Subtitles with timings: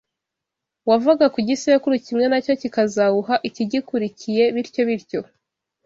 [0.89, 5.21] wavaga ku gisekuru kimwe nacyo kikazawuha ikigikurikiye bityo bityo